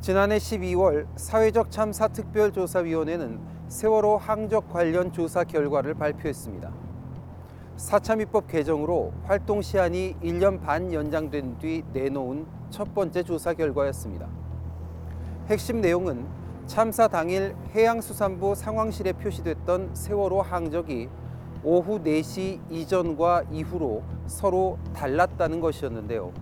[0.00, 3.38] 지난해 12월 사회적 참사 특별조사위원회는
[3.68, 6.72] 세월호 항적 관련 조사 결과를 발표했습니다.
[7.76, 14.41] 사참위법 개정으로 활동 시한이 1년 반 연장된 뒤 내놓은 첫 번째 조사 결과였습니다.
[15.48, 16.24] 핵심 내용은
[16.66, 21.08] 참사 당일 해양수산부 상황실에 표시됐던 세월호 항적이
[21.64, 26.32] 오후 4시 이전과 이후로 서로 달랐다는 것이었는데요.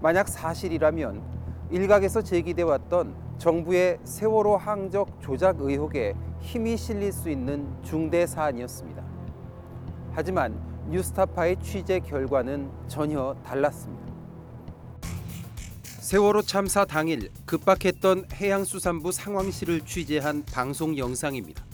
[0.00, 1.22] 만약 사실이라면
[1.70, 9.02] 일각에서 제기돼 왔던 정부의 세월호 항적 조작 의혹에 힘이 실릴 수 있는 중대 사안이었습니다.
[10.12, 10.58] 하지만
[10.88, 14.13] 뉴스타파의 취재 결과는 전혀 달랐습니다.
[16.04, 21.64] 세월호 참사 당일 급박했던 해양수산부 상황실을 취재한 방송 영상입니다.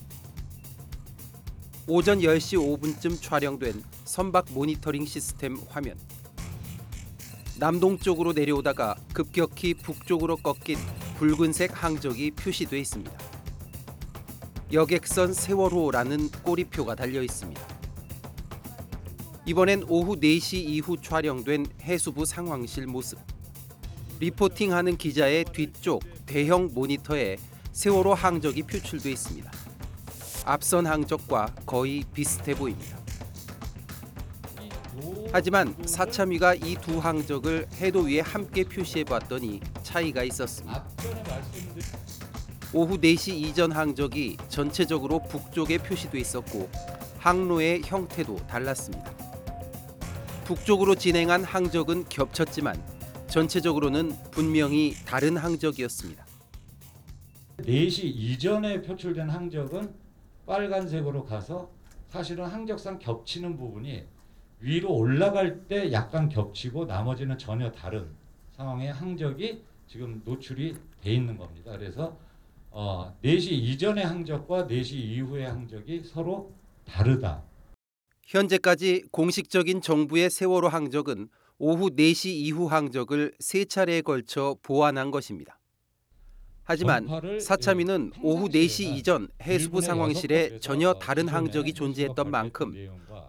[1.88, 5.98] 오전 10시 5분쯤 촬영된 선박 모니터링 시스템 화면.
[7.58, 10.78] 남동쪽으로 내려오다가 급격히 북쪽으로 꺾인
[11.18, 13.12] 붉은색 항적이 표시돼 있습니다.
[14.72, 17.60] 여객선 세월호라는 꼬리표가 달려 있습니다.
[19.46, 23.18] 이번엔 오후 4시 이후 촬영된 해수부 상황실 모습.
[24.20, 27.38] 리포팅하는 기자의 뒤쪽 대형 모니터에
[27.72, 29.50] 세월호 항적이 표출돼 있습니다.
[30.44, 32.98] 앞선 항적과 거의 비슷해 보입니다.
[35.32, 40.84] 하지만 사참위가 이 두 항적을 해도 위에 함께 표시해 봤더니 차이가 있었습니다.
[42.74, 46.68] 오후 4시 이전 항적이 전체적으로 북쪽에 표시돼 있었고
[47.18, 49.12] 항로의 형태도 달랐습니다.
[50.44, 52.99] 북쪽으로 진행한 항적은 겹쳤지만
[53.30, 56.26] 전체적으로는 분명히 다른 항적이었습니다.
[57.58, 59.94] 4시 이전에 표출된 항적은
[60.46, 61.70] 빨간색으로 가서
[62.08, 64.04] 사실은 항적상 겹치는 부분이
[64.58, 68.08] 위로 올라갈 때 약간 겹치고 나머지는 전혀 다른
[68.56, 71.72] 상황의 항적이 지금 노출이 돼 있는 겁니다.
[71.72, 72.18] 그래서
[72.70, 76.52] 어, 4시 이전의 항적과 4시 이후의 항적이 서로
[76.84, 77.42] 다르다.
[78.26, 81.28] 현재까지 공식적인 정부의 세월호 항적은
[81.62, 85.58] 오후 4시 이후 항적을 세 차례에 걸쳐 보완한 것입니다.
[86.64, 87.38] 하지만 예,
[88.22, 92.72] 오후 평상시에는 4시 이전 해수부 상황실에 전혀 다른 항적이 존재했던 만큼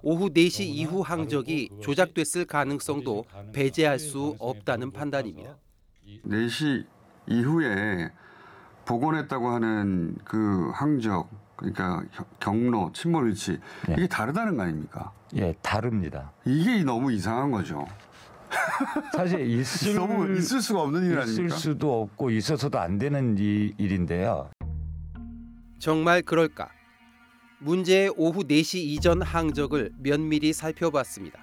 [0.02, 5.58] 오후 4시 너무나 이후 항적이 조작됐을 가능성도 배제할 수 없다는 판단입니다.
[6.06, 6.86] 이 4시
[7.28, 8.12] 이후에
[8.86, 13.60] 복원했다고 하는 그 항적 그러니까 겨- 경로 침몰 위치
[13.90, 13.96] 네.
[13.98, 15.12] 이게 다르다는 거 아닙니까?
[15.36, 16.32] 예, 다릅니다.
[16.46, 17.86] 이게 너무 이상한 거죠.
[19.14, 21.56] 사실 있을 너무 있을 수가 없는 일 있을 아닙니까?
[21.56, 24.50] 수도 없고 있어서도 안 되는 이, 일인데요.
[25.80, 26.70] 정말 그럴까?
[27.60, 31.40] 문제의 오후 4시 이전 항적을 면밀히 살펴봤습니다.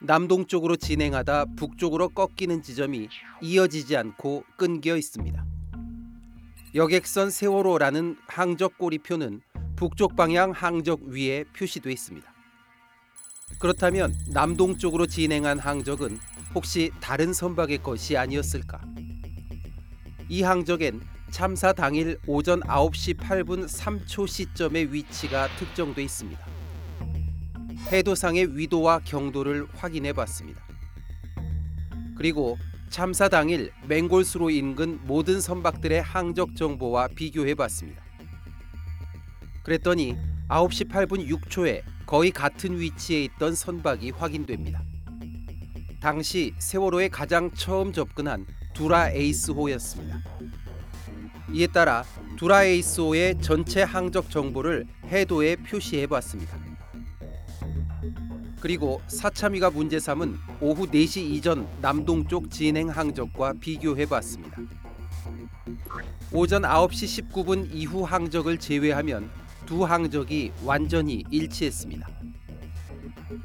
[0.00, 3.08] 남동쪽으로 진행하다 북쪽으로 꺾이는 지점이
[3.42, 5.44] 이어지지 않고 끊겨 있습니다.
[6.74, 9.42] 여객선 세월호라는 항적 꼬리표는
[9.76, 12.29] 북쪽 방향 항적 위에 표시돼 있습니다.
[13.58, 16.18] 그렇다면 남동쪽으로 진행한 항적은
[16.54, 18.80] 혹시 다른 선박의 것이 아니었을까?
[20.28, 21.00] 이 항적엔
[21.30, 26.40] 참사 당일 오전 9시 8분 3초 시점의 위치가 특정돼 있습니다.
[27.92, 30.62] 해도상의 위도와 경도를 확인해 봤습니다.
[32.16, 32.58] 그리고
[32.90, 38.02] 참사 당일 맹골수로 인근 모든 선박들의 항적 정보와 비교해 봤습니다.
[39.62, 40.16] 그랬더니
[40.48, 44.82] 9시 8분 6초에 거의 같은 위치에 있던 선박이 확인됩니다.
[46.00, 50.20] 당시 세월호에 가장 처음 접근한 두라 에이스호였습니다.
[51.52, 52.02] 이에 따라
[52.36, 56.58] 두라 에이스호의 전체 항적 정보를 해도에 표시해 봤습니다.
[58.58, 64.56] 그리고 사참위가 문제 삼은 오후 4시 이전 남동쪽 진행 항적과 비교해 봤습니다.
[66.32, 69.30] 오전 9시 19분 이후 항적을 제외하면
[69.70, 72.08] 두 항적이 완전히 일치했습니다.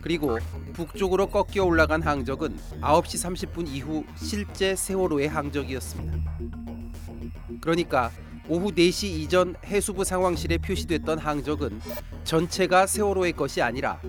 [0.02, 0.40] 그리고
[0.74, 6.40] 북쪽으로 꺾여 올라간 항적은 9시 30분 이후 실제 세월호의 항적이었습니다.
[7.62, 8.10] 그러니까
[8.50, 11.80] 오후 4시 이전 해수부 상황실에 표시됐던 항적은
[12.24, 14.02] 전체가 세월호의 것이 아니라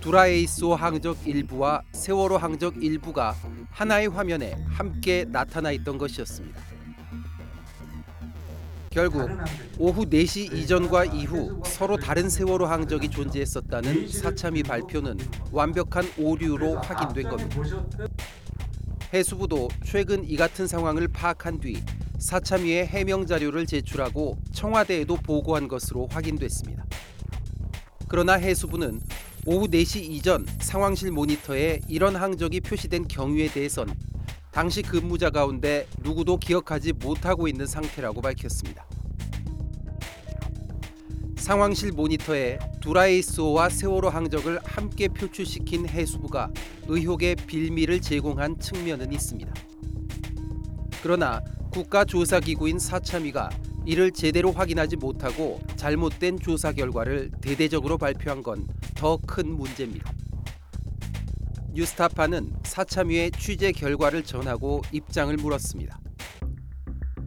[0.00, 3.36] 두라에이스호 항적 일부와 세월호 항적 일부가
[3.70, 6.69] 하나의 화면에 함께 나타나 있던 것이었습니다.
[8.92, 9.30] 결국
[9.78, 15.16] 오후 4시 이전과 이후 서로 다른 세월호 항적이 존재했었다는 사참위 발표는
[15.52, 17.62] 완벽한 오류로 확인된 겁니다.
[19.14, 21.80] 해수부도 최근 이 같은 상황을 파악한 뒤
[22.18, 26.84] 사참위에 해명 자료를 제출하고 청와대에도 보고한 것으로 확인됐습니다.
[28.08, 29.00] 그러나 해수부는
[29.46, 33.94] 오후 4시 이전 상황실 모니터에 이런 항적이 표시된 경위에 대해선
[34.50, 38.84] 당시 근무자 가운데 누구도 기억하지 못하고 있는 상태라고 밝혔습니다.
[41.36, 46.50] 상황실 모니터에 두라이스호와 세월호 항적을 함께 표출시킨 해수부가
[46.86, 49.52] 의혹의 빌미를 제공한 측면은 있습니다.
[51.02, 51.40] 그러나
[51.72, 53.50] 국가조사기구인 사참위가
[53.86, 58.66] 이를 제대로 확인하지 못하고 잘못된 조사 결과를 대대적으로 발표한 건
[59.00, 60.12] 더 큰 문제입니다.
[61.72, 66.00] 뉴스타파는 사참위의 취재 결과를 전하고 입장을 물었습니다.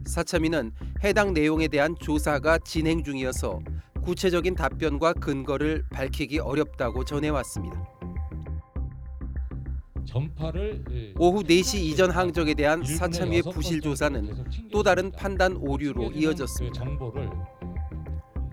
[0.06, 3.60] 사참위는 해당 내용에 대한 조사가 진행 중이어서
[4.02, 7.82] 구체적인 답변과 근거를 밝히기 어렵다고 전해왔습니다.
[10.90, 15.10] 예, 오후 4시 이전 항적에 대한 사참위의 부실 번 조사는 또 다른.
[15.10, 16.84] 판단 오류로 이어졌습니다.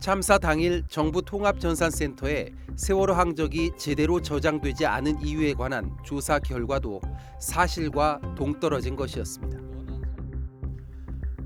[0.02, 7.00] 참사 당일 정부 통합전산센터에 세월호 항적이 제대로 저장되지 않은 이유에 관한 조사 결과도
[7.40, 9.60] 사실과 동떨어진 것이었습니다.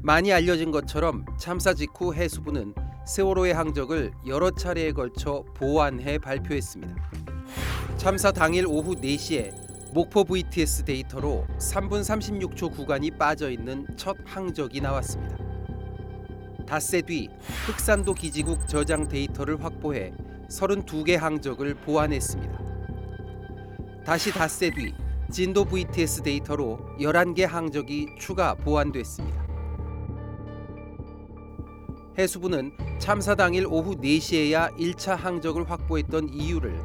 [0.02, 2.74] 많이 알려진 것처럼 참사 직후 해수부는
[3.06, 6.96] 세월호의 항적을 여러 차례에 걸쳐 보완해 발표했습니다.
[7.98, 9.54] 참사 당일 오후 4시에
[9.94, 15.45] 목포 VTS 데이터로 3분 36초 구간이 빠져 있는 첫 항적이 나왔습니다.
[16.66, 17.30] 닷새 뒤
[17.68, 20.14] 흑산도 기지국 저장 데이터를 확보해
[20.50, 22.60] 32개 항적을 보완했습니다.
[24.04, 24.94] 다시 닷새 뒤
[25.32, 29.46] 진도 VTS 데이터로 11개 항적이 추가 보완됐습니다.
[32.18, 36.80] 해수부는 참사 당일 오후 4시에야 1차 항적을 확보했던 이유를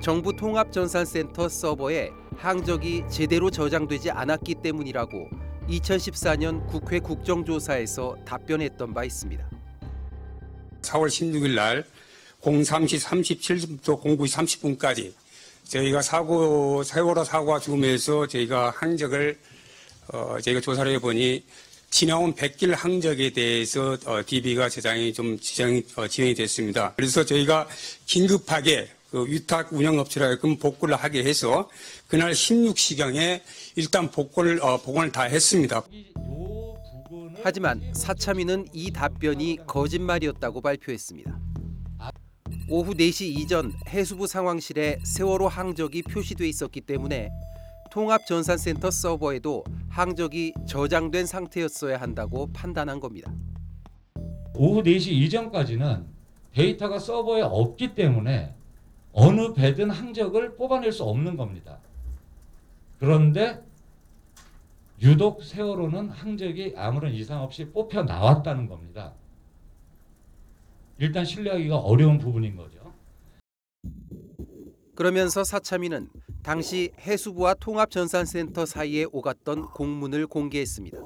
[0.00, 9.48] 정부 통합전산센터 서버에 항적이 제대로 저장되지 않았기 때문이라고 2014년 국회 국정조사에서 답변했던 바 있습니다.
[10.82, 11.84] 4월 16일 날
[12.42, 15.12] 03시 37분부터 09시 30분까지
[15.64, 19.38] 저희가 사고 세월호 사고가 죽으면서 저희가 항적을
[20.12, 21.44] 어, 저희가 조사를 해보니
[21.90, 26.94] 지나온 100길 항적에 대해서 어, DB가 저장이 좀 지정이 어, 진행이 됐습니다.
[26.96, 27.68] 그래서 저희가
[28.06, 31.68] 긴급하게 그 위탁 운영업체라끔 복구를 하게 해서
[32.08, 33.40] 그날 16시경에
[33.76, 35.82] 일단 복구를 어, 복원을 다 했습니다.
[37.42, 41.38] 하지만 사참위는 이 답변이 거짓말이었다고 발표했습니다.
[42.68, 47.30] 오후 4시 이전 해수부 상황실에 세월호 항적이 표시돼 있었기 때문에
[47.90, 53.32] 통합전산센터 서버에도 항적이 저장된 상태였어야 한다고 판단한 겁니다.
[54.54, 56.04] 오후 4시 이전까지는
[56.52, 58.57] 데이터가 서버에 없기 때문에
[59.20, 61.80] 어느 배든 항적을 뽑아낼 수 없는 겁니다.
[63.00, 63.60] 그런데
[65.02, 69.14] 유독 세월호는 항적이 아무런 이상 없이 뽑혀 나왔다는 겁니다.
[70.98, 72.92] 일단 신뢰하기가 어려운 부분인 거죠.
[74.94, 76.08] 그러면서 사참위는
[76.44, 80.96] 당시 해수부와 통합전산센터 사이에 오갔던 공문을 공개했습니다.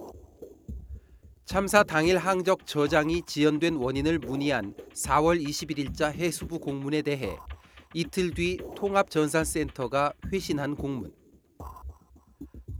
[1.47, 7.38] 참사 당일 항적 저장이 지연된 원인을 문의한 4월 21일자 해수부 공문에 대해
[7.94, 11.12] 이틀 뒤 통합전산센터가 회신한 공문.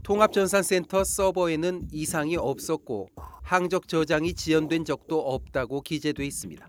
[0.01, 3.09] 통합전산센터 서버에는 이상이 없었고
[3.43, 6.67] 항적 저장이 지연된 적도 없다고 기재돼 있습니다.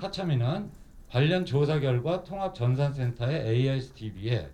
[0.00, 0.70] 사참위는
[1.08, 4.50] 관련 조사 결과 통합전산센터의 AIS-DB에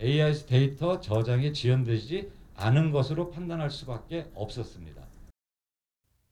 [0.00, 5.06] AIS 데이터 저장이 지연되지 않은 것으로 판단할 수밖에 없었습니다.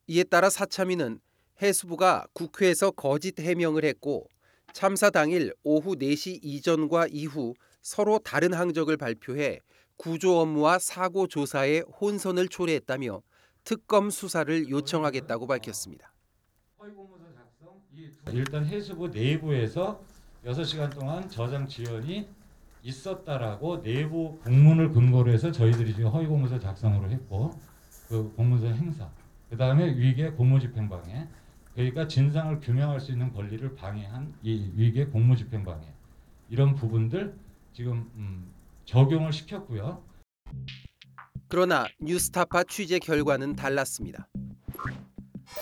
[0.06, 1.18] 이에 따라 사참위는
[1.60, 4.28] 해수부가 국회에서 거짓 해명을 했고
[4.76, 9.60] 참사 당일 오후 4시 이전과 이후 서로 다른 항적을 발표해
[9.96, 13.22] 구조 업무와 사고 조사에 혼선을 초래했다며
[13.64, 16.12] 특검 수사를 요청하겠다고 밝혔습니다.
[18.34, 20.04] 일단 해수부 내부에서
[20.44, 22.28] 6시간 동안 저장 지연이
[22.82, 27.58] 있었다라고 내부 공문을 근거로 해서 저희들이 지금 허위 공문서 작성으로 했고
[28.08, 29.10] 그 공문서 행사
[29.48, 31.28] 그 다음에 위계 공무집행방해
[31.76, 35.86] 그러니까 진상을 규명할 수 있는 권리를 방해한 이 위계 공무집행 방해
[36.48, 37.36] 이런 부분들
[37.74, 38.50] 지금 음,
[38.86, 40.02] 적용을 시켰고요.
[41.48, 44.26] 그러나 뉴스타파 취재 결과는 달랐습니다.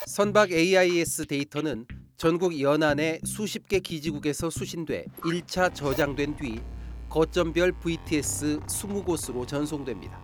[0.06, 1.84] 선박 AIS 데이터는
[2.16, 6.60] 전국 연안의 수십 개 기지국에서 수신돼 1차 저장된 뒤
[7.08, 10.22] 거점별 VTS 20곳으로 전송됩니다.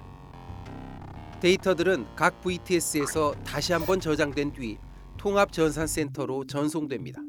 [1.40, 4.78] 데이터들은 각 VTS에서 다시 한번 저장된 뒤
[5.20, 7.20] 통합전산센터로 전송됩니다.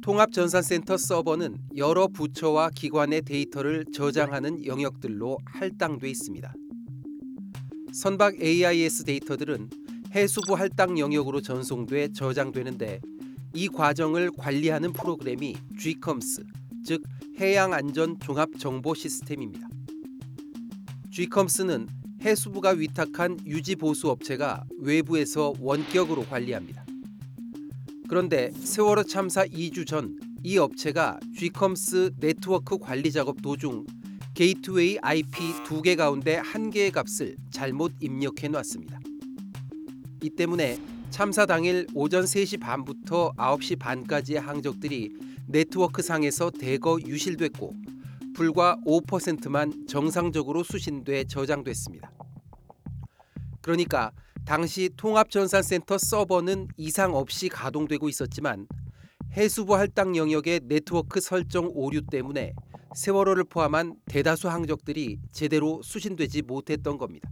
[0.00, 6.50] 통합전산센터 서버는 여러 부처와 기관의 데이터를 저장하는 영역들로 할당돼 있습니다.
[7.92, 9.68] 선박 AIS 데이터들은
[10.14, 13.02] 해수부 할당 영역으로 전송돼 저장되는데
[13.52, 16.42] 이 과정을 관리하는 프로그램이 GCOMS,
[16.86, 17.02] 즉
[17.38, 19.68] 해양 안전 종합 정보 시스템입니다.
[21.10, 26.84] GICOMS는 해수부가 위탁한 유지 보수 업체가 외부에서 원격으로 관리합니다.
[28.08, 33.84] 그런데 세월호 참사 2주 전 이 업체가 GICOMS 네트워크 관리 작업 도중
[34.34, 39.00] 게이트웨이 IP 두 개 가운데 한 개의 값을 잘못 입력해 놨습니다.
[40.22, 40.78] 이 때문에
[41.10, 45.16] 참사 당일 오전 3시 반부터 9시 반까지의 항적들이
[45.48, 47.74] 네트워크 상에서 대거 유실됐고
[48.38, 52.12] 불과 5%만 정상적으로 수신돼 저장됐습니다.
[53.60, 54.12] 그러니까
[54.44, 58.68] 당시 통합전산센터 서버는 이상 없이 가동되고 있었지만
[59.32, 62.52] 해수부 할당 영역의 네트워크 설정 오류 때문에
[62.94, 67.28] 세월호를 포함한 대다수 항적들이 제대로 수신되지 못했던 겁니다.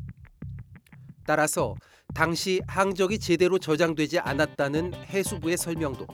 [1.24, 1.76] 따라서
[2.16, 6.08] 당시 항적이 제대로 저장되지 않았다는 해수부의 설명도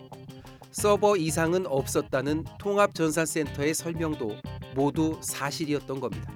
[0.71, 4.37] 서버 이상은 없었다는 통합전산센터의 설명도
[4.75, 6.33] 모두 사실이었던 겁니다.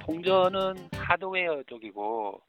[0.00, 2.40] 통전은 하드웨어 쪽이고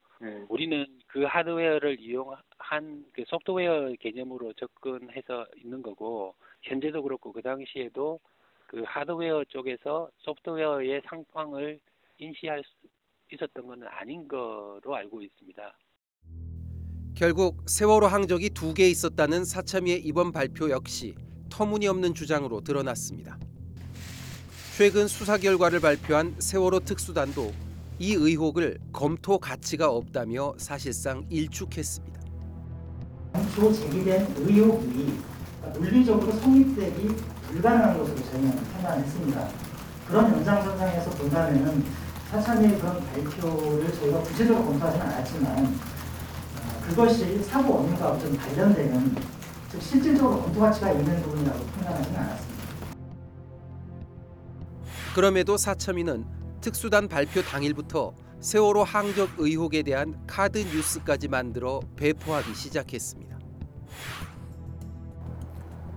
[0.49, 8.19] 우리는 그 하드웨어를 이용한 그 소프트웨어 개념으로 접근해서 있는 거고 현재도 그렇고 그 당시에도
[8.67, 11.79] 그 하드웨어 쪽에서 소프트웨어의 상황을
[12.19, 12.87] 인시할 수
[13.31, 15.77] 있었던 것은 아닌 거로 알고 있습니다.
[17.15, 21.15] 결국 세월호 항적이 두 개 있었다는 사참위의 이번 발표 역시
[21.49, 23.39] 터무니없는 주장으로 드러났습니다.
[24.77, 27.51] 최근 수사 결과를 발표한 세월호 특수단도
[27.97, 32.21] 이 의혹을 검토 가치가 없다며 사실상 일축했습니다.
[33.33, 35.17] 당초 제기된 의혹이
[35.79, 37.07] 물리적으로 성립되기
[37.47, 39.49] 불가능한 것으로 저희는 판단했습니다.
[40.07, 41.83] 그런 연장선상에서 본다면은
[42.29, 49.15] 사참위의 그런 발표를 저희가 구체적으로 검토하지는 않았지만 어, 그것이 사고 원인과 좀 관련되는
[49.71, 52.56] 즉 실질적으로 검토 가치가 있는 부분이라고 판단하지는 않았습니다.
[55.17, 56.25] 그럼에도 사참위는
[56.61, 63.39] 특수단 발표 당일부터 세월호 항적 의혹에 대한 카드 뉴스까지 만들어 배포하기 시작했습니다.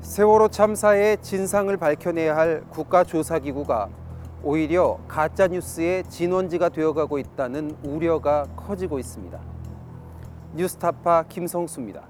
[0.01, 3.91] 세월호 참사의 진상을 밝혀내야 할 국가조사기구가
[4.43, 9.39] 오히려 가짜 뉴스의 진원지가 되어가고 있다는 우려가 커지고 있습니다.
[10.55, 12.10] 뉴스타파 김성수입니다.